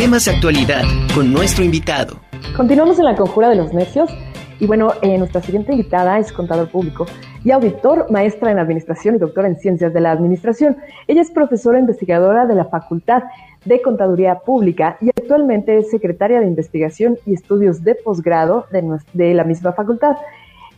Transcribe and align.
Temas 0.00 0.24
de 0.24 0.30
actualidad 0.30 0.82
con 1.14 1.30
nuestro 1.30 1.62
invitado. 1.62 2.20
Continuamos 2.56 2.98
en 2.98 3.04
la 3.04 3.14
conjura 3.14 3.50
de 3.50 3.56
los 3.56 3.74
necios. 3.74 4.10
Y 4.58 4.66
bueno, 4.66 4.94
eh, 5.02 5.18
nuestra 5.18 5.42
siguiente 5.42 5.72
invitada 5.72 6.18
es 6.18 6.32
contador 6.32 6.70
público 6.70 7.04
y 7.44 7.50
auditor, 7.50 8.10
maestra 8.10 8.50
en 8.50 8.58
administración 8.58 9.16
y 9.16 9.18
doctora 9.18 9.46
en 9.46 9.58
ciencias 9.58 9.92
de 9.92 10.00
la 10.00 10.12
administración. 10.12 10.78
Ella 11.06 11.20
es 11.20 11.30
profesora 11.30 11.78
investigadora 11.78 12.46
de 12.46 12.54
la 12.54 12.64
Facultad 12.64 13.24
de 13.66 13.82
Contaduría 13.82 14.36
Pública 14.36 14.96
y 15.02 15.10
actualmente 15.10 15.76
es 15.76 15.90
secretaria 15.90 16.40
de 16.40 16.46
investigación 16.46 17.18
y 17.26 17.34
estudios 17.34 17.84
de 17.84 17.94
posgrado 17.94 18.64
de, 19.12 19.34
la 19.34 19.44
misma 19.44 19.74
facultad. 19.74 20.16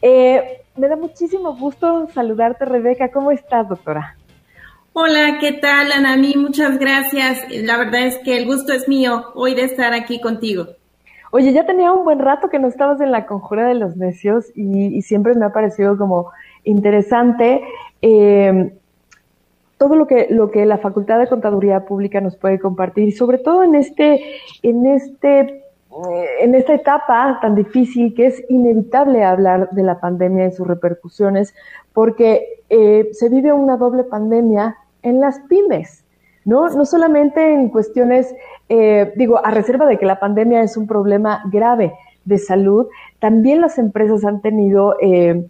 Eh, 0.00 0.62
me 0.76 0.88
da 0.88 0.96
muchísimo 0.96 1.56
gusto 1.56 2.08
saludarte, 2.12 2.64
Rebeca. 2.64 3.12
¿Cómo 3.12 3.30
estás, 3.30 3.68
doctora? 3.68 4.16
Hola, 4.94 5.38
¿qué 5.40 5.52
tal, 5.52 5.90
Anami? 5.90 6.34
Muchas 6.36 6.78
gracias. 6.78 7.46
La 7.50 7.78
verdad 7.78 8.02
es 8.08 8.18
que 8.18 8.36
el 8.36 8.44
gusto 8.44 8.74
es 8.74 8.88
mío 8.88 9.24
hoy 9.34 9.54
de 9.54 9.64
estar 9.64 9.94
aquí 9.94 10.20
contigo. 10.20 10.66
Oye, 11.30 11.50
ya 11.54 11.64
tenía 11.64 11.90
un 11.92 12.04
buen 12.04 12.18
rato 12.18 12.50
que 12.50 12.58
no 12.58 12.68
estabas 12.68 13.00
en 13.00 13.10
la 13.10 13.24
conjura 13.24 13.66
de 13.66 13.74
los 13.74 13.96
necios 13.96 14.52
y, 14.54 15.00
siempre 15.00 15.34
me 15.34 15.46
ha 15.46 15.48
parecido 15.48 15.96
como 15.96 16.30
interesante 16.64 17.62
eh, 18.02 18.74
todo 19.78 19.96
lo 19.96 20.06
que, 20.06 20.26
lo 20.28 20.50
que 20.50 20.66
la 20.66 20.76
Facultad 20.76 21.20
de 21.20 21.26
Contaduría 21.26 21.86
Pública 21.86 22.20
nos 22.20 22.36
puede 22.36 22.58
compartir, 22.58 23.16
sobre 23.16 23.38
todo 23.38 23.64
en 23.64 23.76
este, 23.76 24.20
en 24.62 24.84
este 24.84 25.62
eh, 25.92 26.26
en 26.40 26.54
esta 26.54 26.74
etapa 26.74 27.38
tan 27.40 27.54
difícil 27.54 28.14
que 28.14 28.26
es 28.26 28.42
inevitable 28.48 29.24
hablar 29.24 29.70
de 29.70 29.82
la 29.82 30.00
pandemia 30.00 30.46
y 30.46 30.52
sus 30.52 30.66
repercusiones, 30.66 31.54
porque 31.92 32.62
eh, 32.70 33.08
se 33.12 33.28
vive 33.28 33.52
una 33.52 33.76
doble 33.76 34.04
pandemia 34.04 34.76
en 35.02 35.20
las 35.20 35.40
pymes, 35.48 36.04
¿no? 36.44 36.68
No 36.70 36.84
solamente 36.84 37.52
en 37.52 37.68
cuestiones, 37.68 38.34
eh, 38.68 39.12
digo, 39.16 39.44
a 39.44 39.50
reserva 39.50 39.86
de 39.86 39.98
que 39.98 40.06
la 40.06 40.20
pandemia 40.20 40.62
es 40.62 40.76
un 40.76 40.86
problema 40.86 41.42
grave 41.50 41.92
de 42.24 42.38
salud, 42.38 42.86
también 43.18 43.60
las 43.60 43.78
empresas 43.78 44.24
han 44.24 44.40
tenido, 44.40 44.96
eh, 45.00 45.46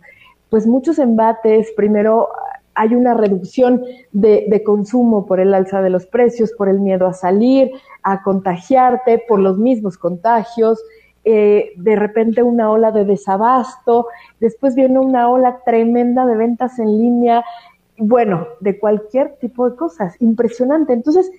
pues, 0.51 0.67
muchos 0.67 0.99
embates. 0.99 1.73
Primero, 1.77 2.29
hay 2.75 2.95
una 2.95 3.15
reducción 3.15 3.83
de, 4.13 4.63
consumo 4.65 5.27
por 5.27 5.41
el 5.41 5.55
alza 5.55 5.83
de 5.83 5.91
los 5.91 6.07
precios, 6.07 6.53
por 6.53 6.69
el 6.69 6.81
miedo 6.81 7.07
a 7.07 7.13
salir, 7.13 7.71
a 8.03 8.23
contagiarte, 8.23 9.23
por 9.29 9.41
los 9.41 9.59
mismos 9.59 9.99
contagios. 9.99 10.83
Eh, 11.25 11.71
de 11.77 11.95
repente 11.95 12.43
una 12.43 12.69
ola 12.71 12.91
de 12.91 13.05
desabasto, 13.05 14.09
después 14.41 14.75
viene 14.75 14.99
una 14.99 15.29
ola 15.29 15.61
tremenda 15.65 16.27
de 16.27 16.37
ventas 16.37 16.81
en 16.81 16.99
línea, 16.99 17.45
bueno, 17.99 18.47
de 18.61 18.79
cualquier 18.79 19.37
tipo 19.41 19.69
de 19.69 19.77
cosas, 19.77 20.17
impresionante. 20.21 20.93
Entonces, 20.93 21.31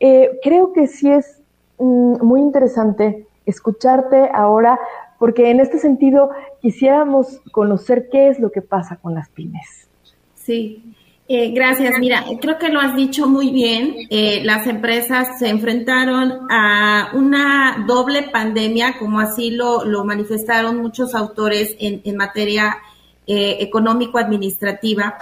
eh, 0.00 0.38
creo 0.42 0.72
que 0.72 0.86
sí 0.86 1.10
es 1.10 1.40
mm, 1.78 2.24
muy 2.24 2.40
interesante 2.40 3.26
escucharte 3.46 4.30
ahora, 4.32 4.78
porque 5.18 5.50
en 5.50 5.60
este 5.60 5.78
sentido 5.78 6.30
quisiéramos 6.60 7.40
conocer 7.50 8.08
qué 8.10 8.28
es 8.28 8.38
lo 8.38 8.52
que 8.52 8.62
pasa 8.62 8.96
con 8.96 9.14
las 9.14 9.28
pymes. 9.30 9.88
Sí, 10.34 10.94
eh, 11.30 11.50
gracias. 11.50 11.94
Mira, 11.98 12.24
creo 12.40 12.58
que 12.58 12.70
lo 12.70 12.80
has 12.80 12.96
dicho 12.96 13.28
muy 13.28 13.50
bien. 13.50 13.96
Eh, 14.08 14.40
las 14.44 14.66
empresas 14.66 15.38
se 15.38 15.48
enfrentaron 15.48 16.46
a 16.50 17.10
una 17.14 17.84
doble 17.86 18.22
pandemia, 18.32 18.96
como 18.98 19.20
así 19.20 19.50
lo, 19.50 19.84
lo 19.84 20.04
manifestaron 20.04 20.78
muchos 20.78 21.14
autores 21.14 21.76
en, 21.80 22.00
en 22.04 22.16
materia 22.16 22.78
eh, 23.26 23.58
económico-administrativa 23.60 25.18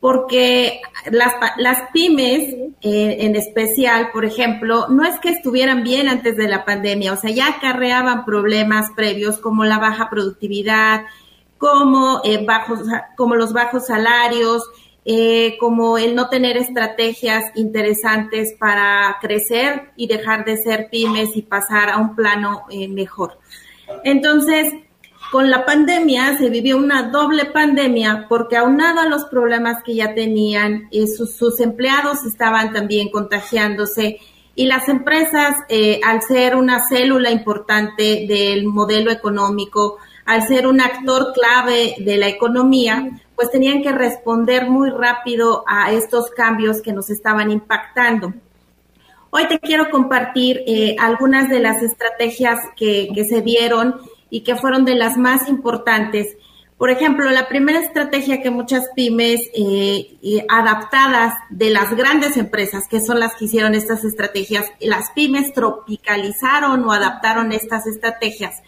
porque 0.00 0.80
las, 1.10 1.34
las 1.58 1.90
pymes 1.92 2.54
eh, 2.80 3.16
en 3.20 3.36
especial, 3.36 4.10
por 4.12 4.24
ejemplo, 4.24 4.88
no 4.88 5.04
es 5.04 5.20
que 5.20 5.28
estuvieran 5.28 5.82
bien 5.82 6.08
antes 6.08 6.36
de 6.36 6.48
la 6.48 6.64
pandemia, 6.64 7.12
o 7.12 7.16
sea, 7.16 7.30
ya 7.30 7.48
acarreaban 7.48 8.24
problemas 8.24 8.90
previos 8.96 9.38
como 9.38 9.64
la 9.64 9.78
baja 9.78 10.08
productividad, 10.08 11.02
como, 11.58 12.22
eh, 12.24 12.42
bajos, 12.46 12.80
como 13.16 13.36
los 13.36 13.52
bajos 13.52 13.86
salarios, 13.86 14.62
eh, 15.04 15.58
como 15.60 15.98
el 15.98 16.14
no 16.14 16.30
tener 16.30 16.56
estrategias 16.56 17.44
interesantes 17.54 18.54
para 18.58 19.18
crecer 19.20 19.90
y 19.96 20.06
dejar 20.06 20.46
de 20.46 20.56
ser 20.56 20.88
pymes 20.90 21.36
y 21.36 21.42
pasar 21.42 21.90
a 21.90 21.98
un 21.98 22.16
plano 22.16 22.64
mejor. 22.88 23.38
Entonces, 24.04 24.72
con 25.30 25.48
la 25.48 25.64
pandemia 25.64 26.36
se 26.38 26.50
vivió 26.50 26.76
una 26.76 27.04
doble 27.04 27.46
pandemia 27.46 28.26
porque 28.28 28.56
aunado 28.56 29.00
a 29.00 29.08
los 29.08 29.26
problemas 29.26 29.82
que 29.84 29.94
ya 29.94 30.12
tenían, 30.14 30.88
eh, 30.90 31.06
sus, 31.06 31.60
empleados 31.60 32.24
estaban 32.24 32.72
también 32.72 33.10
contagiándose 33.10 34.18
y 34.56 34.66
las 34.66 34.88
empresas, 34.88 35.54
eh, 35.68 36.00
al 36.04 36.22
ser 36.22 36.56
una 36.56 36.86
célula 36.86 37.30
importante 37.30 38.26
del 38.28 38.66
modelo 38.66 39.10
económico, 39.10 39.98
al 40.26 40.46
ser 40.46 40.66
un 40.66 40.80
actor 40.80 41.32
clave 41.32 41.94
de 41.98 42.16
la 42.18 42.28
economía, 42.28 43.08
pues 43.36 43.50
tenían 43.50 43.82
que 43.82 43.92
responder 43.92 44.68
muy 44.68 44.90
rápido 44.90 45.64
a 45.66 45.92
estos 45.92 46.30
cambios 46.30 46.82
que 46.82 46.92
nos 46.92 47.08
estaban 47.08 47.50
impactando. 47.50 48.34
Hoy 49.30 49.46
te 49.46 49.60
quiero 49.60 49.88
compartir 49.90 50.62
eh, 50.66 50.96
algunas 50.98 51.48
de 51.48 51.60
las 51.60 51.82
estrategias 51.82 52.58
que, 52.76 53.08
que 53.14 53.24
se 53.24 53.42
dieron 53.42 53.94
y 54.30 54.40
que 54.42 54.56
fueron 54.56 54.84
de 54.84 54.94
las 54.94 55.16
más 55.16 55.48
importantes. 55.48 56.36
Por 56.78 56.90
ejemplo, 56.90 57.28
la 57.30 57.46
primera 57.46 57.80
estrategia 57.80 58.40
que 58.40 58.50
muchas 58.50 58.84
pymes 58.96 59.42
eh, 59.52 60.46
adaptadas 60.48 61.34
de 61.50 61.68
las 61.68 61.94
grandes 61.94 62.38
empresas, 62.38 62.88
que 62.88 63.00
son 63.00 63.20
las 63.20 63.34
que 63.34 63.44
hicieron 63.44 63.74
estas 63.74 64.04
estrategias, 64.04 64.64
las 64.80 65.10
pymes 65.10 65.52
tropicalizaron 65.52 66.82
o 66.84 66.92
adaptaron 66.92 67.52
estas 67.52 67.86
estrategias, 67.86 68.62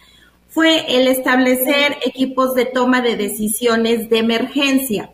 fue 0.53 0.95
el 0.95 1.07
establecer 1.07 1.97
equipos 2.05 2.53
de 2.53 2.65
toma 2.65 3.01
de 3.01 3.15
decisiones 3.15 4.07
de 4.11 4.19
emergencia. 4.19 5.09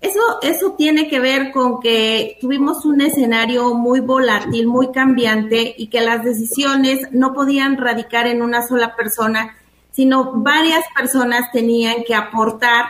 Eso, 0.00 0.20
eso 0.42 0.72
tiene 0.72 1.08
que 1.08 1.20
ver 1.20 1.52
con 1.52 1.80
que 1.80 2.38
tuvimos 2.40 2.86
un 2.86 3.02
escenario 3.02 3.74
muy 3.74 4.00
volátil, 4.00 4.66
muy 4.66 4.90
cambiante 4.90 5.74
y 5.76 5.88
que 5.88 6.00
las 6.00 6.24
decisiones 6.24 7.06
no 7.12 7.34
podían 7.34 7.76
radicar 7.76 8.26
en 8.26 8.40
una 8.40 8.66
sola 8.66 8.96
persona, 8.96 9.54
sino 9.92 10.32
varias 10.42 10.84
personas 10.94 11.52
tenían 11.52 12.04
que 12.04 12.14
aportar 12.14 12.86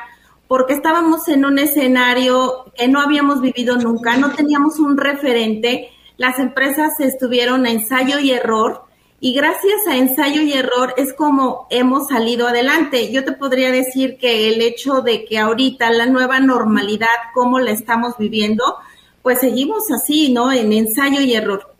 porque 0.49 0.75
estábamos 0.75 1.29
en 1.29 1.45
un 1.45 1.59
escenario 1.59 2.67
que 2.77 2.89
no 2.89 3.01
habíamos 3.01 3.41
vivido 3.41 3.77
nunca, 3.77 4.17
no 4.17 4.33
teníamos 4.33 4.79
un 4.79 4.97
referente, 4.97 5.91
las 6.17 6.39
empresas 6.39 7.01
estuvieron 7.01 7.67
a 7.67 7.71
ensayo 7.71 8.19
y 8.19 8.33
error 8.33 8.85
y 9.25 9.35
gracias 9.35 9.87
a 9.89 9.97
ensayo 9.97 10.43
y 10.43 10.53
error 10.53 10.95
es 10.97 11.15
como 11.15 11.69
hemos 11.71 12.09
salido 12.09 12.49
adelante. 12.49 13.13
Yo 13.13 13.25
te 13.25 13.31
podría 13.31 13.71
decir 13.71 14.19
que 14.19 14.53
el 14.53 14.61
hecho 14.61 15.01
de 15.01 15.25
que 15.25 15.39
ahorita 15.39 15.91
la 15.93 16.07
nueva 16.07 16.41
normalidad, 16.41 17.07
como 17.33 17.61
la 17.61 17.71
estamos 17.71 18.19
viviendo, 18.19 18.65
pues 19.23 19.39
seguimos 19.39 19.91
así, 19.93 20.33
¿no? 20.33 20.51
En 20.51 20.73
ensayo 20.73 21.21
y 21.21 21.35
error. 21.35 21.73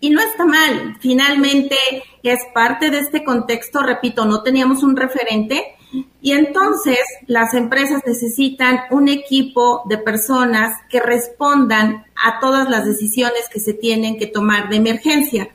Y 0.00 0.10
no 0.10 0.20
está 0.20 0.44
mal, 0.44 0.96
finalmente 1.00 1.76
es 2.22 2.40
parte 2.52 2.90
de 2.90 2.98
este 2.98 3.24
contexto, 3.24 3.82
repito, 3.82 4.26
no 4.26 4.42
teníamos 4.42 4.82
un 4.82 4.96
referente 4.96 5.76
y 6.20 6.32
entonces 6.32 6.98
las 7.26 7.54
empresas 7.54 8.02
necesitan 8.04 8.80
un 8.90 9.08
equipo 9.08 9.82
de 9.88 9.98
personas 9.98 10.76
que 10.90 11.00
respondan 11.00 12.04
a 12.16 12.40
todas 12.40 12.68
las 12.68 12.84
decisiones 12.84 13.48
que 13.50 13.60
se 13.60 13.72
tienen 13.72 14.18
que 14.18 14.26
tomar 14.26 14.68
de 14.68 14.76
emergencia. 14.76 15.48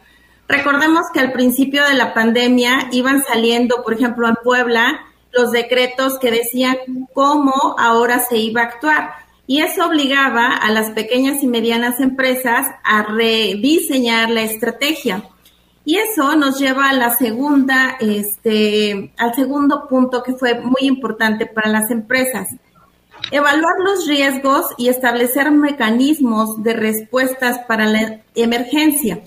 Recordemos 0.48 1.06
que 1.14 1.20
al 1.20 1.32
principio 1.34 1.86
de 1.86 1.94
la 1.94 2.14
pandemia 2.14 2.90
iban 2.92 3.24
saliendo, 3.24 3.84
por 3.84 3.94
ejemplo, 3.94 4.28
en 4.28 4.36
Puebla, 4.44 5.02
los 5.32 5.52
decretos 5.52 6.20
que 6.20 6.32
decían 6.32 6.78
cómo 7.14 7.76
ahora 7.78 8.20
se 8.20 8.38
iba 8.38 8.62
a 8.62 8.66
actuar 8.66 9.12
y 9.52 9.60
eso 9.60 9.86
obligaba 9.86 10.56
a 10.56 10.72
las 10.72 10.92
pequeñas 10.92 11.44
y 11.44 11.48
medianas 11.48 12.00
empresas 12.00 12.68
a 12.86 13.04
rediseñar 13.04 14.30
la 14.30 14.44
estrategia. 14.44 15.26
Y 15.84 15.98
eso 15.98 16.38
nos 16.38 16.58
lleva 16.58 16.90
a 16.90 16.94
la 16.94 17.18
segunda, 17.18 17.98
este, 18.00 19.12
al 19.18 19.36
segundo 19.36 19.90
punto 19.90 20.24
que 20.24 20.36
fue 20.36 20.62
muy 20.62 20.84
importante 20.84 21.48
para 21.48 21.70
las 21.70 21.92
empresas. 21.92 22.48
Evaluar 23.30 23.74
los 23.84 24.08
riesgos 24.08 24.68
y 24.78 24.88
establecer 24.88 25.52
mecanismos 25.52 26.64
de 26.64 26.72
respuestas 26.72 27.60
para 27.68 27.88
la 27.88 28.22
emergencia, 28.36 29.22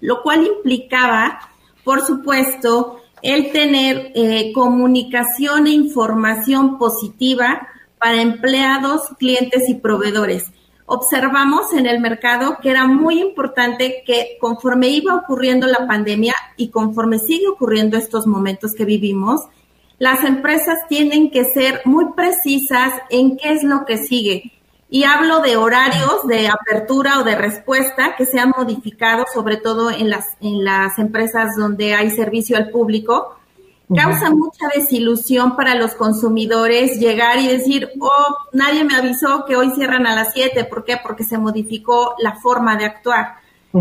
lo 0.00 0.22
cual 0.22 0.44
implicaba, 0.44 1.38
por 1.84 2.04
supuesto, 2.04 3.00
el 3.22 3.52
tener 3.52 4.10
eh, 4.16 4.50
comunicación 4.52 5.68
e 5.68 5.70
información 5.70 6.78
positiva 6.78 7.68
para 8.02 8.20
empleados, 8.20 9.02
clientes 9.16 9.68
y 9.68 9.74
proveedores. 9.74 10.50
Observamos 10.86 11.72
en 11.72 11.86
el 11.86 12.00
mercado 12.00 12.58
que 12.60 12.70
era 12.70 12.84
muy 12.86 13.20
importante 13.20 14.02
que 14.04 14.36
conforme 14.40 14.88
iba 14.88 15.14
ocurriendo 15.14 15.68
la 15.68 15.86
pandemia 15.86 16.34
y 16.56 16.70
conforme 16.70 17.20
sigue 17.20 17.46
ocurriendo 17.46 17.96
estos 17.96 18.26
momentos 18.26 18.74
que 18.74 18.84
vivimos, 18.84 19.42
las 19.98 20.24
empresas 20.24 20.80
tienen 20.88 21.30
que 21.30 21.44
ser 21.44 21.82
muy 21.84 22.06
precisas 22.16 22.92
en 23.08 23.36
qué 23.36 23.52
es 23.52 23.62
lo 23.62 23.84
que 23.84 23.98
sigue. 23.98 24.50
Y 24.90 25.04
hablo 25.04 25.38
de 25.40 25.56
horarios 25.56 26.26
de 26.26 26.48
apertura 26.48 27.20
o 27.20 27.24
de 27.24 27.36
respuesta 27.36 28.16
que 28.18 28.26
se 28.26 28.40
han 28.40 28.50
modificado, 28.50 29.24
sobre 29.32 29.58
todo 29.58 29.92
en 29.92 30.10
las, 30.10 30.26
en 30.40 30.64
las 30.64 30.98
empresas 30.98 31.50
donde 31.56 31.94
hay 31.94 32.10
servicio 32.10 32.56
al 32.56 32.70
público. 32.70 33.36
Causa 33.96 34.30
mucha 34.30 34.66
desilusión 34.74 35.56
para 35.56 35.74
los 35.74 35.94
consumidores 35.94 36.98
llegar 36.98 37.38
y 37.38 37.48
decir, 37.48 37.90
oh, 38.00 38.36
nadie 38.52 38.84
me 38.84 38.94
avisó 38.94 39.44
que 39.46 39.56
hoy 39.56 39.70
cierran 39.70 40.06
a 40.06 40.14
las 40.14 40.32
7. 40.32 40.64
¿Por 40.64 40.84
qué? 40.84 40.98
Porque 41.02 41.24
se 41.24 41.38
modificó 41.38 42.14
la 42.18 42.36
forma 42.36 42.76
de 42.76 42.84
actuar. 42.84 43.36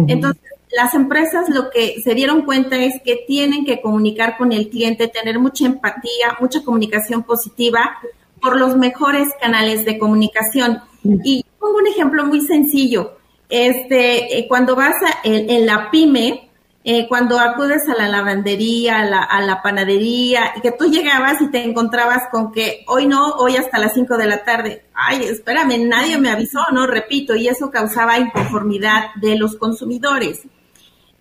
Entonces, 0.07 0.41
las 0.71 0.93
empresas 0.93 1.49
lo 1.49 1.69
que 1.69 2.01
se 2.01 2.15
dieron 2.15 2.43
cuenta 2.43 2.77
es 2.77 2.93
que 3.03 3.23
tienen 3.27 3.65
que 3.65 3.81
comunicar 3.81 4.37
con 4.37 4.51
el 4.51 4.69
cliente, 4.69 5.07
tener 5.07 5.39
mucha 5.39 5.65
empatía, 5.65 6.37
mucha 6.39 6.63
comunicación 6.63 7.23
positiva 7.23 7.97
por 8.41 8.57
los 8.57 8.77
mejores 8.77 9.29
canales 9.39 9.85
de 9.85 9.97
comunicación. 9.97 10.79
Y 11.03 11.45
pongo 11.59 11.77
un 11.77 11.87
ejemplo 11.87 12.25
muy 12.25 12.41
sencillo. 12.41 13.17
Este, 13.49 14.37
eh, 14.37 14.47
cuando 14.47 14.75
vas 14.75 14.95
a, 15.03 15.19
en, 15.23 15.65
la 15.65 15.91
pyme, 15.91 16.49
eh, 16.83 17.07
cuando 17.07 17.39
acudes 17.39 17.87
a 17.87 17.93
la 17.93 18.07
lavandería, 18.07 19.01
a 19.01 19.05
la, 19.05 19.23
a 19.23 19.41
la, 19.41 19.61
panadería, 19.61 20.53
y 20.55 20.61
que 20.61 20.71
tú 20.71 20.85
llegabas 20.85 21.39
y 21.39 21.51
te 21.51 21.63
encontrabas 21.63 22.23
con 22.31 22.51
que 22.51 22.83
hoy 22.87 23.05
no, 23.05 23.33
hoy 23.33 23.55
hasta 23.55 23.77
las 23.77 23.93
5 23.93 24.17
de 24.17 24.25
la 24.25 24.43
tarde. 24.43 24.85
Ay, 24.93 25.23
espérame, 25.23 25.87
nadie 25.87 26.17
me 26.17 26.31
avisó, 26.31 26.59
¿no? 26.73 26.87
Repito, 26.87 27.35
y 27.35 27.47
eso 27.47 27.69
causaba 27.69 28.17
inconformidad 28.17 29.13
de 29.21 29.35
los 29.35 29.57
consumidores. 29.57 30.41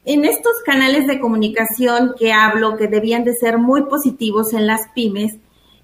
En 0.07 0.25
estos 0.25 0.55
canales 0.65 1.07
de 1.07 1.21
comunicación 1.21 2.15
que 2.19 2.33
hablo, 2.33 2.79
que 2.79 2.89
debían 2.89 3.25
de 3.25 3.35
ser 3.35 3.59
muy 3.59 3.83
positivos 3.83 4.55
en 4.55 4.67
las 4.67 4.89
pymes, 4.95 5.37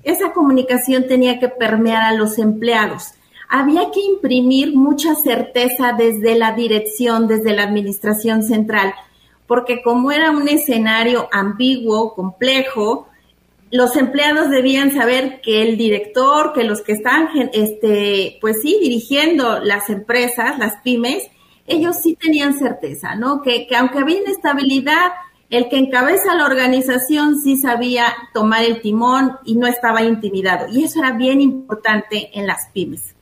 esa 0.04 0.32
comunicación 0.32 1.06
tenía 1.06 1.38
que 1.38 1.48
permear 1.48 2.02
a 2.02 2.12
los 2.12 2.38
empleados. 2.38 3.12
Había 3.50 3.90
que 3.90 4.00
imprimir 4.00 4.74
mucha 4.74 5.14
certeza 5.16 5.92
desde 5.92 6.34
la 6.36 6.52
dirección, 6.52 7.28
desde 7.28 7.54
la 7.54 7.64
administración 7.64 8.42
central, 8.42 8.94
porque 9.46 9.82
como 9.82 10.12
era 10.12 10.30
un 10.30 10.48
escenario 10.48 11.28
ambiguo, 11.32 12.14
complejo, 12.14 13.08
los 13.70 13.96
empleados 13.96 14.50
debían 14.50 14.92
saber 14.92 15.40
que 15.40 15.62
el 15.62 15.76
director, 15.76 16.52
que 16.52 16.64
los 16.64 16.82
que 16.82 16.92
están, 16.92 17.28
este, 17.52 18.38
pues 18.40 18.60
sí, 18.62 18.78
dirigiendo 18.80 19.58
las 19.58 19.90
empresas, 19.90 20.58
las 20.58 20.80
pymes, 20.82 21.24
ellos 21.66 21.96
sí 22.00 22.16
tenían 22.20 22.58
certeza, 22.58 23.16
¿no? 23.16 23.42
Que, 23.42 23.66
que 23.66 23.76
aunque 23.76 23.98
había 23.98 24.18
inestabilidad, 24.18 25.12
el 25.50 25.68
que 25.68 25.78
encabeza 25.78 26.34
la 26.34 26.46
organización 26.46 27.40
sí 27.40 27.56
sabía 27.56 28.06
tomar 28.32 28.64
el 28.64 28.80
timón 28.80 29.32
y 29.44 29.56
no 29.56 29.66
estaba 29.66 30.02
intimidado. 30.02 30.66
Y 30.72 30.84
eso 30.84 31.00
era 31.00 31.12
bien 31.12 31.40
importante 31.40 32.30
en 32.38 32.46
las 32.46 32.68
pymes. 32.72 33.15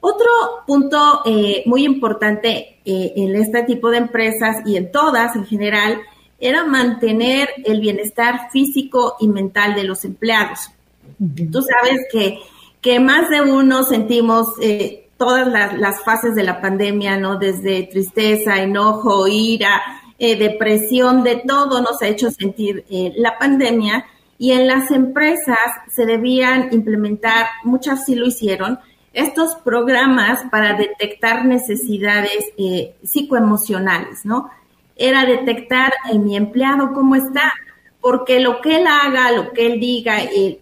Otro 0.00 0.28
punto 0.66 1.22
eh, 1.26 1.62
muy 1.66 1.84
importante 1.84 2.78
eh, 2.84 3.12
en 3.16 3.34
este 3.34 3.64
tipo 3.64 3.90
de 3.90 3.98
empresas 3.98 4.58
y 4.64 4.76
en 4.76 4.92
todas 4.92 5.34
en 5.34 5.44
general 5.44 6.00
era 6.38 6.64
mantener 6.64 7.48
el 7.64 7.80
bienestar 7.80 8.48
físico 8.52 9.16
y 9.18 9.26
mental 9.26 9.74
de 9.74 9.82
los 9.82 10.04
empleados. 10.04 10.70
Tú 11.18 11.62
sabes 11.62 12.02
que, 12.12 12.38
que 12.80 13.00
más 13.00 13.28
de 13.28 13.40
uno 13.40 13.82
sentimos 13.82 14.46
eh, 14.62 15.08
todas 15.16 15.48
las, 15.48 16.04
fases 16.04 16.36
de 16.36 16.44
la 16.44 16.60
pandemia, 16.60 17.16
¿no? 17.16 17.38
Desde 17.38 17.82
tristeza, 17.82 18.62
enojo, 18.62 19.26
ira, 19.26 19.82
eh, 20.16 20.36
depresión, 20.38 21.24
de 21.24 21.42
todo 21.44 21.80
nos 21.80 22.00
ha 22.02 22.06
hecho 22.06 22.30
sentir 22.30 22.84
la 23.16 23.36
pandemia. 23.36 24.06
Y 24.38 24.52
en 24.52 24.68
las 24.68 24.92
empresas 24.92 25.58
se 25.90 26.06
debían 26.06 26.68
implementar, 26.72 27.46
muchas 27.64 28.04
sí 28.04 28.14
lo 28.14 28.26
hicieron, 28.26 28.78
estos 29.12 29.54
programas 29.56 30.44
para 30.50 30.74
detectar 30.74 31.44
necesidades 31.44 32.44
eh, 32.56 32.94
psicoemocionales, 33.02 34.24
¿no? 34.24 34.50
Era 34.96 35.24
detectar 35.24 35.92
en 36.10 36.24
mi 36.24 36.36
empleado 36.36 36.92
cómo 36.92 37.14
está, 37.14 37.52
porque 38.00 38.40
lo 38.40 38.60
que 38.60 38.76
él 38.76 38.86
haga, 38.86 39.32
lo 39.32 39.52
que 39.52 39.66
él 39.66 39.80
diga, 39.80 40.18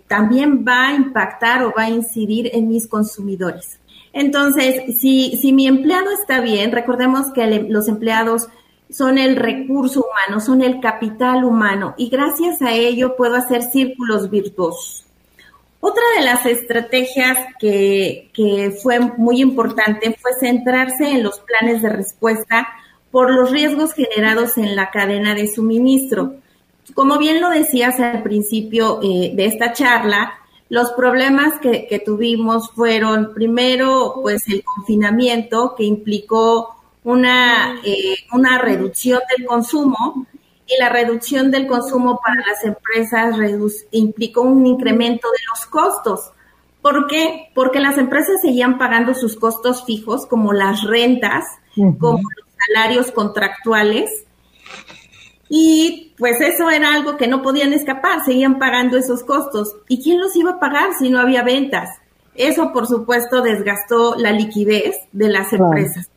también 0.09 0.65
va 0.67 0.89
a 0.89 0.95
impactar 0.95 1.63
o 1.63 1.73
va 1.77 1.85
a 1.85 1.91
incidir 1.91 2.51
en 2.53 2.69
mis 2.69 2.87
consumidores. 2.87 3.79
Entonces, 4.13 4.99
si, 4.99 5.37
si 5.37 5.53
mi 5.53 5.67
empleado 5.67 6.11
está 6.11 6.41
bien, 6.41 6.73
recordemos 6.73 7.33
que 7.33 7.67
los 7.69 7.89
empleados 7.89 8.49
son 8.91 9.19
el 9.19 9.37
recurso 9.37 10.05
humano, 10.05 10.41
son 10.41 10.63
el 10.63 10.81
capital 10.81 11.45
humano 11.45 11.95
y 11.99 12.09
gracias 12.09 12.63
a 12.63 12.73
ello 12.73 13.17
puedo 13.17 13.35
hacer 13.35 13.63
círculos 13.63 14.31
virtuosos. 14.31 15.06
Otra 15.81 16.03
de 16.19 16.25
las 16.25 16.47
estrategias 16.47 17.39
que, 17.59 18.31
que, 18.33 18.77
fue 18.83 18.99
muy 18.99 19.41
importante 19.41 20.17
fue 20.21 20.33
centrarse 20.41 21.11
en 21.11 21.23
los 21.23 21.41
planes 21.41 21.83
de 21.83 21.91
respuesta 21.91 22.69
por 23.11 23.33
los 23.33 23.51
riesgos 23.51 23.95
generados 23.95 24.59
en 24.59 24.75
la 24.75 24.91
cadena 24.91 25.35
de 25.35 25.53
suministro. 25.53 26.35
Como 26.95 27.19
bien 27.19 27.41
lo 27.41 27.51
decías 27.51 28.01
al 28.01 28.23
principio 28.23 29.01
eh, 29.03 29.33
de 29.35 29.47
esta 29.47 29.73
charla, 29.73 30.35
los 30.69 30.93
problemas 30.93 31.61
que, 31.61 32.03
tuvimos 32.05 32.71
fueron, 32.73 33.33
primero, 33.33 34.15
pues 34.23 34.49
el 34.49 34.65
confinamiento 34.65 35.75
que 35.77 35.85
implicó 35.85 36.75
una, 37.05 37.81
eh, 37.85 38.17
una 38.33 38.59
reducción 38.59 39.21
del 39.37 39.47
consumo 39.47 40.27
y 40.67 40.81
la 40.81 40.89
reducción 40.89 41.51
del 41.51 41.67
consumo 41.67 42.21
para 42.25 42.41
las 42.47 42.65
empresas 42.65 43.37
implicó 43.91 44.43
un 44.43 44.67
incremento 44.67 45.29
de 45.29 45.39
los 45.51 45.67
costos. 45.67 46.33
¿Por 46.83 47.07
qué? 47.07 47.51
Porque 47.55 47.81
las 47.81 47.99
empresas 47.99 48.41
seguían 48.41 48.79
pagando 48.79 49.15
sus 49.15 49.37
costos 49.37 49.85
fijos, 49.85 50.27
como 50.27 50.53
las 50.53 50.83
rentas, 50.83 51.45
como 51.99 52.19
los 52.19 52.47
salarios 52.67 53.11
contractuales, 53.13 54.27
y 55.49 56.15
pues 56.19 56.41
eso 56.41 56.71
era 56.71 56.95
algo 56.95 57.17
que 57.17 57.29
no 57.29 57.43
podían 57.43 57.73
escapar, 57.73 58.25
seguían 58.25 58.59
pagando 58.59 58.97
esos 58.97 59.23
costos. 59.23 59.77
¿Y 59.89 60.03
quién 60.03 60.21
los 60.21 60.35
iba 60.37 60.53
a 60.53 60.61
pagar 60.61 60.91
si 60.99 61.09
no 61.09 61.21
había 61.21 61.43
ventas? 61.43 61.91
Eso, 62.35 62.73
por 62.73 62.87
supuesto, 62.87 63.43
desgastó 63.43 64.17
la 64.17 64.33
liquidez 64.33 64.97
de 65.13 65.29
las 65.29 65.53
empresas. 65.53 66.11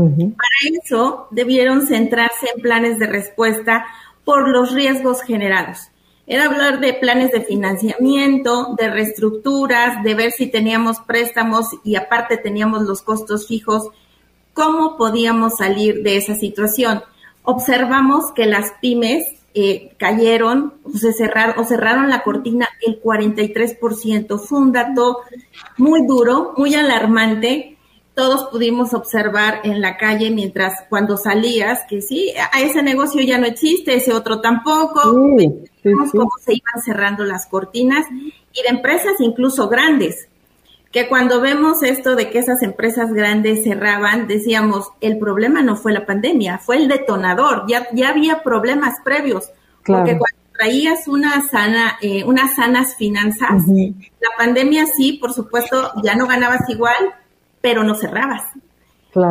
Para 0.00 0.78
eso 0.82 1.28
debieron 1.30 1.86
centrarse 1.86 2.48
en 2.54 2.62
planes 2.62 2.98
de 2.98 3.06
respuesta 3.06 3.86
por 4.24 4.48
los 4.48 4.72
riesgos 4.72 5.22
generados. 5.22 5.88
Era 6.26 6.46
hablar 6.46 6.80
de 6.80 6.94
planes 6.94 7.30
de 7.30 7.42
financiamiento, 7.42 8.74
de 8.76 8.90
reestructuras, 8.90 10.02
de 10.02 10.14
ver 10.14 10.32
si 10.32 10.48
teníamos 10.48 10.98
préstamos 11.00 11.66
y 11.84 11.96
aparte 11.96 12.36
teníamos 12.36 12.82
los 12.82 13.02
costos 13.02 13.46
fijos, 13.46 13.90
cómo 14.52 14.96
podíamos 14.96 15.58
salir 15.58 16.02
de 16.02 16.16
esa 16.16 16.34
situación 16.34 17.02
observamos 17.46 18.32
que 18.32 18.44
las 18.44 18.72
pymes 18.82 19.24
eh, 19.54 19.94
cayeron 19.98 20.74
o, 20.82 20.90
se 20.90 21.14
cerraron, 21.14 21.58
o 21.58 21.64
cerraron 21.64 22.10
la 22.10 22.22
cortina 22.22 22.68
el 22.86 23.00
43%. 23.00 24.38
Fue 24.38 24.58
un 24.58 24.72
dato 24.72 25.20
muy 25.78 26.06
duro, 26.06 26.52
muy 26.58 26.74
alarmante. 26.74 27.75
Todos 28.16 28.48
pudimos 28.50 28.94
observar 28.94 29.60
en 29.64 29.82
la 29.82 29.98
calle 29.98 30.30
mientras 30.30 30.84
cuando 30.88 31.18
salías 31.18 31.80
que 31.86 32.00
sí, 32.00 32.32
a 32.50 32.62
ese 32.62 32.82
negocio 32.82 33.20
ya 33.20 33.36
no 33.36 33.44
existe, 33.46 33.94
ese 33.94 34.14
otro 34.14 34.40
tampoco. 34.40 35.12
Vimos 35.84 36.10
cómo 36.10 36.30
se 36.42 36.54
iban 36.54 36.82
cerrando 36.82 37.24
las 37.24 37.44
cortinas 37.44 38.06
y 38.10 38.62
de 38.62 38.68
empresas 38.68 39.20
incluso 39.20 39.68
grandes 39.68 40.28
que 40.96 41.08
cuando 41.08 41.42
vemos 41.42 41.82
esto 41.82 42.16
de 42.16 42.30
que 42.30 42.38
esas 42.38 42.62
empresas 42.62 43.12
grandes 43.12 43.64
cerraban, 43.64 44.26
decíamos, 44.26 44.88
el 45.02 45.18
problema 45.18 45.60
no 45.60 45.76
fue 45.76 45.92
la 45.92 46.06
pandemia, 46.06 46.56
fue 46.56 46.76
el 46.76 46.88
detonador, 46.88 47.64
ya, 47.68 47.86
ya 47.92 48.08
había 48.08 48.42
problemas 48.42 48.94
previos, 49.04 49.50
porque 49.84 50.16
cuando 50.16 50.38
traías 50.56 51.06
una 51.06 51.46
sana, 51.50 51.98
eh, 52.00 52.24
unas 52.24 52.54
sanas 52.56 52.96
finanzas, 52.96 53.66
la 53.66 54.30
pandemia 54.38 54.86
sí, 54.86 55.18
por 55.20 55.34
supuesto, 55.34 55.92
ya 56.02 56.14
no 56.14 56.26
ganabas 56.26 56.66
igual, 56.70 57.14
pero 57.66 57.82
no 57.82 57.96
cerrabas. 57.96 58.44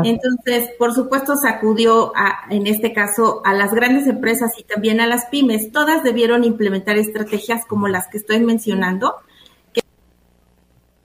Entonces, 0.03 0.71
por 0.77 0.93
supuesto, 0.93 1.37
sacudió 1.37 2.11
a, 2.17 2.53
en 2.53 2.67
este 2.67 2.91
caso 2.91 3.41
a 3.45 3.53
las 3.53 3.73
grandes 3.73 4.07
empresas 4.07 4.51
y 4.59 4.63
también 4.63 4.99
a 4.99 5.07
las 5.07 5.27
pymes. 5.27 5.71
Todas 5.71 6.03
debieron 6.03 6.43
implementar 6.43 6.97
estrategias 6.97 7.65
como 7.65 7.87
las 7.87 8.09
que 8.09 8.17
estoy 8.17 8.41
mencionando, 8.41 9.15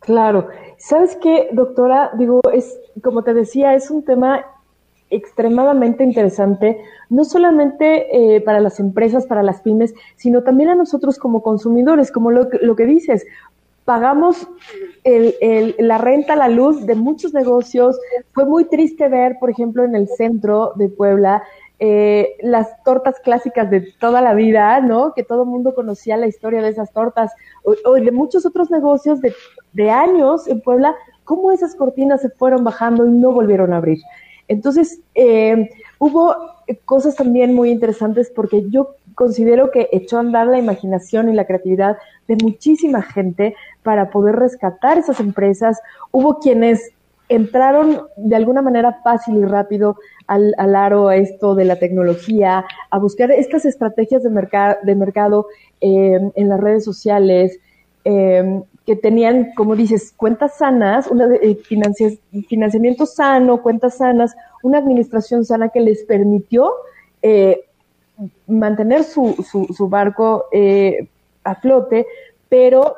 Claro. 0.00 0.49
¿Sabes 0.78 1.16
qué, 1.22 1.50
doctora? 1.52 2.10
Digo, 2.18 2.40
es, 2.52 2.80
como 3.00 3.22
te 3.22 3.32
decía, 3.32 3.75
es 3.75 3.92
un 3.92 4.02
tema 4.02 4.44
extremadamente 5.08 6.02
interesante, 6.02 6.78
no 7.10 7.25
solamente 7.25 8.34
eh, 8.34 8.40
para 8.40 8.58
las 8.58 8.80
empresas, 8.80 9.26
para 9.26 9.44
las 9.44 9.60
pymes, 9.60 9.94
sino 10.16 10.42
también 10.42 10.70
a 10.70 10.75
nosotros 10.75 11.18
como 11.18 11.42
consumidores, 11.42 12.10
como 12.10 12.32
lo, 12.32 12.49
lo 12.60 12.75
que 12.75 12.87
dices, 12.87 13.25
pagamos 13.84 14.46
el, 15.04 15.34
el, 15.40 15.75
la 15.78 15.99
renta, 15.99 16.37
la 16.37 16.49
luz 16.49 16.87
de 16.87 16.94
muchos 16.94 17.34
negocios. 17.34 17.99
Fue 18.32 18.44
muy 18.44 18.64
triste 18.66 19.08
ver, 19.08 19.37
por 19.40 19.50
ejemplo, 19.50 19.84
en 19.84 19.94
el 19.94 20.08
centro 20.08 20.72
de 20.76 20.88
Puebla, 20.88 21.42
eh, 21.78 22.37
las 22.42 22.82
tortas 22.84 23.18
clásicas 23.20 23.70
de 23.70 23.80
toda 23.99 24.20
la 24.20 24.34
vida, 24.34 24.80
¿no? 24.80 25.14
Que 25.14 25.25
todo 25.25 25.44
el 25.44 25.49
mundo 25.49 25.75
conocía 25.75 26.18
la 26.18 26.26
historia 26.26 26.60
de 26.60 26.68
esas 26.68 26.92
tortas, 26.92 27.32
o, 27.64 27.94
de 27.94 28.12
muchos 28.12 28.44
otros 28.44 28.70
negocios 28.70 29.20
de, 29.22 29.34
de, 29.72 29.90
años 29.90 30.46
en 30.46 30.60
Puebla 30.60 30.94
cómo 31.25 31.52
esas 31.52 31.75
cortinas 31.75 32.20
se 32.20 32.28
fueron 32.28 32.64
bajando 32.64 33.06
y 33.06 33.10
no 33.10 33.32
volvieron 33.32 33.72
a 33.72 33.78
abrir. 33.78 33.99
Entonces, 34.49 35.00
eh, 35.14 35.70
hubo 36.00 36.35
cosas 36.87 37.14
también 37.14 37.54
muy 37.54 37.71
interesantes 37.71 38.33
porque 38.35 38.64
yo 38.71 38.97
considero 39.14 39.71
que 39.71 39.88
echó 39.92 40.16
a 40.16 40.21
andar 40.21 40.47
la 40.47 40.59
imaginación 40.59 41.28
y 41.28 41.35
la 41.35 41.45
creatividad 41.45 41.99
de 42.26 42.37
muchísima 42.42 43.02
gente 43.02 43.54
para 43.83 44.11
poder 44.11 44.37
rescatar 44.37 44.97
esas 44.97 45.21
empresas. 45.21 45.78
Hubo 46.11 46.38
quienes 46.38 46.90
entraron 47.28 48.07
de 48.16 48.35
alguna 48.35 48.62
manera 48.62 49.00
fácil 49.04 49.37
y 49.37 49.45
rápido 49.45 49.97
al, 50.26 50.54
aro 50.59 51.09
a 51.09 51.16
esto 51.16 51.54
de 51.54 51.66
la 51.66 51.76
tecnología, 51.76 52.64
a 52.90 52.99
buscar 52.99 53.30
estas 53.30 53.66
estrategias 53.66 54.23
de, 54.23 54.30
de 54.83 54.95
mercado 54.95 55.49
eh, 55.83 56.19
en 56.35 56.49
las 56.49 56.61
redes 56.61 56.85
sociales, 56.85 57.61
eh, 58.04 58.62
que 58.90 58.97
tenían, 58.97 59.52
como 59.54 59.76
dices, 59.76 60.12
cuentas 60.16 60.59
sanas, 60.59 61.06
una 61.06 61.32
eh, 61.37 61.54
financiamiento 62.49 63.06
sano, 63.06 63.62
cuentas 63.62 63.99
sanas, 63.99 64.35
una 64.64 64.78
administración 64.78 65.44
sana 65.44 65.68
que 65.68 65.78
les 65.78 66.02
permitió 66.02 66.73
eh, 67.23 67.66
mantener 68.49 69.04
su, 69.04 69.47
su, 69.49 69.88
barco 69.88 70.47
eh, 70.50 71.06
a 71.44 71.54
flote, 71.54 72.04
pero 72.49 72.97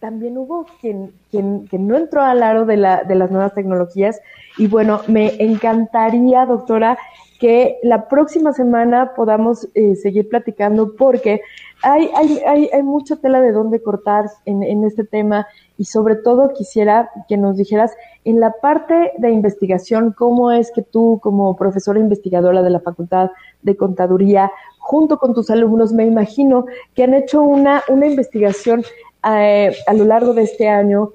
también 0.00 0.38
hubo 0.38 0.64
quien, 0.80 1.12
quien, 1.30 1.68
no 1.70 1.98
entró 1.98 2.22
al 2.22 2.42
aro 2.42 2.64
de, 2.64 2.78
la, 2.78 3.04
de 3.04 3.14
las 3.14 3.30
nuevas 3.30 3.52
tecnologías. 3.52 4.18
Y 4.56 4.68
bueno, 4.68 5.02
me 5.06 5.34
encantaría, 5.38 6.46
doctora, 6.46 6.96
que 7.38 7.78
la 7.82 8.08
próxima 8.08 8.52
semana 8.52 9.12
podamos 9.14 9.68
eh, 9.74 9.94
seguir 9.96 10.28
platicando 10.28 10.94
porque 10.96 11.40
hay, 11.82 12.10
hay, 12.14 12.40
hay, 12.46 12.70
hay, 12.72 12.82
mucha 12.82 13.16
tela 13.16 13.40
de 13.40 13.52
dónde 13.52 13.82
cortar 13.82 14.26
en, 14.46 14.62
en 14.62 14.84
este 14.84 15.04
tema 15.04 15.46
y 15.76 15.84
sobre 15.84 16.16
todo 16.16 16.52
quisiera 16.54 17.10
que 17.28 17.36
nos 17.36 17.56
dijeras 17.56 17.92
en 18.24 18.40
la 18.40 18.52
parte 18.52 19.12
de 19.18 19.30
investigación, 19.30 20.14
cómo 20.16 20.50
es 20.50 20.72
que 20.72 20.82
tú 20.82 21.20
como 21.22 21.56
profesora 21.56 22.00
investigadora 22.00 22.62
de 22.62 22.70
la 22.70 22.80
Facultad 22.80 23.30
de 23.62 23.76
Contaduría, 23.76 24.50
junto 24.78 25.18
con 25.18 25.34
tus 25.34 25.50
alumnos, 25.50 25.92
me 25.92 26.06
imagino 26.06 26.66
que 26.94 27.04
han 27.04 27.14
hecho 27.14 27.42
una, 27.42 27.82
una 27.88 28.06
investigación 28.06 28.82
eh, 29.28 29.72
a 29.86 29.92
lo 29.92 30.04
largo 30.04 30.32
de 30.32 30.42
este 30.42 30.68
año 30.68 31.10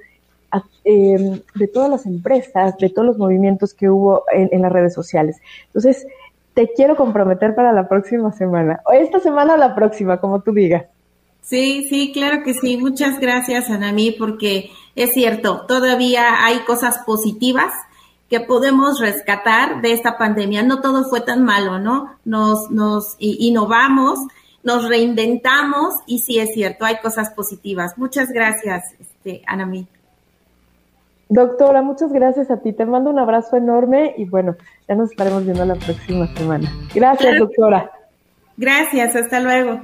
eh, 0.84 1.42
de 1.56 1.68
todas 1.68 1.90
las 1.90 2.06
empresas, 2.06 2.78
de 2.78 2.90
todos 2.90 3.06
los 3.06 3.18
movimientos 3.18 3.74
que 3.74 3.90
hubo 3.90 4.24
en, 4.34 4.62
las 4.62 4.72
redes 4.72 4.94
sociales. 4.94 5.38
Entonces, 5.68 6.08
te 6.54 6.70
quiero 6.74 6.96
comprometer 6.96 7.56
para 7.56 7.72
la 7.72 7.88
próxima 7.88 8.32
semana, 8.32 8.82
o 8.86 8.92
esta 8.92 9.20
semana 9.20 9.54
o 9.54 9.58
la 9.58 9.76
próxima, 9.76 10.20
como 10.20 10.42
tú 10.42 10.52
digas. 10.54 10.86
Sí, 11.42 11.88
sí, 11.90 12.12
claro 12.14 12.44
que 12.44 12.54
sí. 12.54 12.78
Muchas 12.78 13.20
gracias, 13.20 13.70
Anami, 13.70 14.12
porque 14.12 14.72
es 14.96 15.14
cierto, 15.14 15.66
todavía 15.68 16.46
hay 16.46 16.60
cosas 16.60 17.00
positivas 17.06 17.72
que 18.30 18.40
podemos 18.40 19.00
rescatar 19.00 19.82
de 19.82 19.92
esta 19.92 20.18
pandemia. 20.18 20.64
No 20.64 20.82
todo 20.82 21.04
fue 21.10 21.22
tan 21.22 21.44
malo, 21.44 21.80
¿no? 21.80 22.16
Nos, 22.26 22.72
nos 22.72 23.16
innovamos, 23.20 24.20
nos 24.64 24.88
reinventamos 24.88 25.96
y 26.06 26.20
sí 26.20 26.40
es 26.40 26.54
cierto, 26.54 26.86
hay 26.86 26.98
cosas 26.98 27.32
positivas. 27.32 27.98
Muchas 27.98 28.30
gracias, 28.30 28.84
este, 29.00 29.42
Anami. 29.48 29.88
Doctora, 31.32 31.82
muchas 31.82 32.12
gracias 32.12 32.52
a 32.52 32.58
ti. 32.58 32.74
Te 32.74 32.86
mando 32.86 33.10
un 33.10 33.18
abrazo 33.18 33.56
enorme 33.56 34.14
y 34.18 34.26
bueno, 34.26 34.58
ya 34.86 34.96
nos 34.96 35.12
estaremos 35.12 35.46
viendo 35.46 35.64
la 35.64 35.76
próxima 35.76 36.28
semana. 36.36 36.70
Gracias, 36.94 37.40
doctora. 37.40 37.90
Gracias, 38.58 39.16
hasta 39.16 39.40
luego. 39.40 39.82